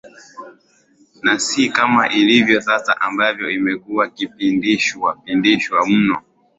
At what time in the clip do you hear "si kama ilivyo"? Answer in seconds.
1.45-2.61